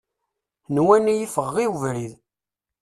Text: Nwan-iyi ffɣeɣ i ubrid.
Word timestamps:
Nwan-iyi 0.75 1.27
ffɣeɣ 1.29 1.55
i 1.63 1.65
ubrid. 1.71 2.13